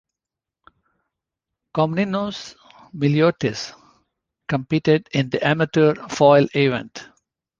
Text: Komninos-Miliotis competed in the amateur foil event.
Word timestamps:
Komninos-Miliotis 1.75 3.75
competed 4.47 5.07
in 5.13 5.29
the 5.29 5.45
amateur 5.45 5.93
foil 6.09 6.47
event. 6.55 7.07